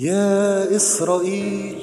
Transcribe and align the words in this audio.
يا 0.00 0.76
إسرائيل 0.76 1.78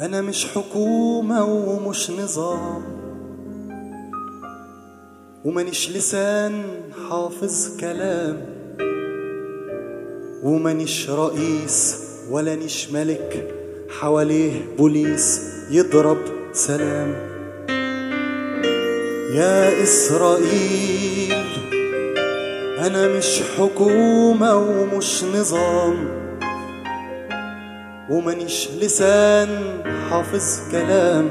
أنا 0.00 0.20
مش 0.20 0.46
حكومة 0.46 1.44
ومش 1.44 2.10
نظام 2.10 2.82
ومانيش 5.44 5.90
لسان 5.90 6.62
حافظ 7.08 7.76
كلام 7.80 8.46
ومانيش 10.42 11.10
رئيس 11.10 11.96
ولا 12.30 12.54
نيش 12.54 12.90
ملك 12.90 13.54
حواليه 14.00 14.76
بوليس 14.78 15.40
يضرب 15.70 16.18
سلام. 16.52 17.32
يا 19.34 19.82
إسرائيل 19.82 21.44
أنا 22.86 23.08
مش 23.08 23.42
حكومة 23.58 24.56
ومش 24.56 25.24
نظام 25.24 26.08
ومانيش 28.10 28.68
لسان 28.80 29.48
حافظ 30.10 30.70
كلام 30.72 31.28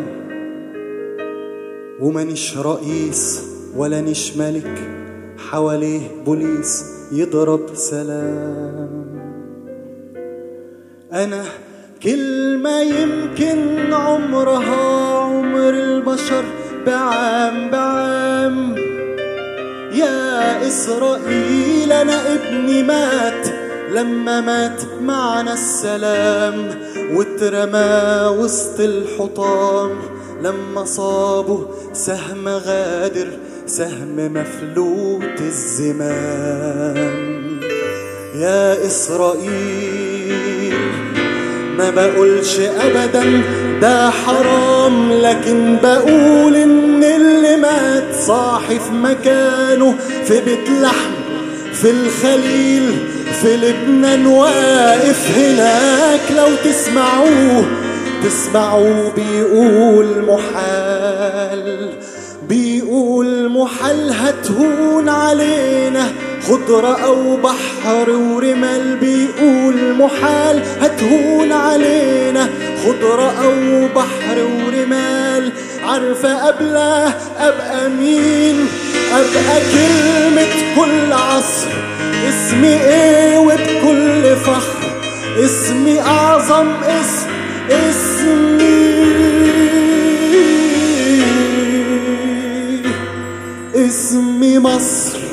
ومانيش 1.99 2.57
رئيس 2.57 3.43
ولا 3.75 4.01
نيش 4.01 4.37
ملك 4.37 4.79
حواليه 5.49 6.01
بوليس 6.25 6.85
يضرب 7.11 7.69
سلام. 7.73 9.05
أنا 11.13 11.43
كلمة 12.03 12.79
يمكن 12.81 13.93
عمرها 13.93 15.17
عمر 15.17 15.69
البشر 15.69 16.43
بعام 16.85 17.71
بعام. 17.71 18.20
يا 19.93 20.67
إسرائيل 20.67 21.91
أنا 21.91 22.33
ابني 22.33 22.83
مات. 22.83 23.47
لما 23.91 24.41
مات 24.41 24.81
معنا 25.01 25.53
السلام 25.53 26.69
واترمى 27.13 28.37
وسط 28.39 28.79
الحطام. 28.79 29.91
لما 30.41 30.85
صابه 30.85 31.67
سهم 31.93 32.47
غادر 32.47 33.27
سهم 33.67 34.33
مفلوت 34.33 35.41
الزمام 35.41 36.71
يا 38.35 38.85
إسرائيل 38.85 40.10
ما 41.81 41.91
بقولش 41.95 42.59
أبدا 42.59 43.41
ده 43.81 44.09
حرام 44.09 45.11
لكن 45.11 45.77
بقول 45.83 46.55
إن 46.55 47.03
اللي 47.03 47.55
مات 47.57 48.15
صاحي 48.27 48.79
في 48.79 48.91
مكانه 48.91 49.95
في 50.25 50.41
بيت 50.41 50.69
لحم 50.81 51.11
في 51.73 51.91
الخليل 51.91 52.97
في 53.41 53.57
لبنان 53.57 54.25
واقف 54.25 55.31
هناك. 55.37 56.19
لو 56.37 56.47
تسمعوه 56.63 57.65
تسمعوا 58.23 59.09
بيقول 59.15 60.07
محال 60.27 61.89
بيقول 62.49 63.49
محال. 63.49 64.11
هتهون 64.13 65.09
علينا 65.09 66.11
خضرة 66.47 67.03
أو 67.03 67.37
بحر 67.37 68.09
ورمال 68.09 68.95
محال 70.11 70.63
هتهون 70.81 71.51
علينا 71.51 72.49
خضرة 72.85 73.43
أو 73.43 73.87
بحر 73.95 74.37
ورمال. 74.39 75.51
عارفة 75.83 76.47
قبله 76.47 77.07
أبقى 77.39 77.89
مين؟ 77.89 78.67
أبقى 79.13 79.61
كلمة 79.71 80.75
كل 80.75 81.13
عصر. 81.13 81.67
اسمي 82.29 82.73
إيه 82.73 83.37
وبكل 83.37 84.35
فخر؟ 84.35 84.79
اسمي 85.39 86.01
أعظم 86.01 86.67
اسم 86.83 87.27
اسمي 87.69 88.91
اسمي 93.75 94.59
مصر. 94.59 95.30